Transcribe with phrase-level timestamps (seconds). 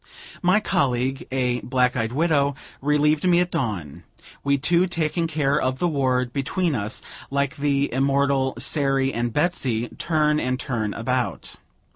[0.41, 4.01] My colleague, a black eyed widow, relieved me at dawn,
[4.43, 9.89] we two taking care of the ward, between us, like the immortal Sairy and Betsey,
[9.99, 11.57] "turn and turn about."